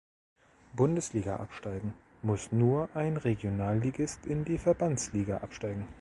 Bundesliga 0.73 1.35
absteigen, 1.35 1.93
muss 2.23 2.51
nur 2.51 2.89
ein 2.95 3.17
Regionalligist 3.17 4.25
in 4.25 4.45
die 4.45 4.57
Verbandsliga 4.57 5.37
absteigen. 5.41 5.85